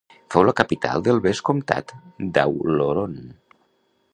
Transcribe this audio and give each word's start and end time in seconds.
Fou 0.35 0.43
la 0.45 0.53
capital 0.59 1.03
del 1.07 1.21
Vescomtat 1.25 1.93
d'Auloron. 2.39 3.17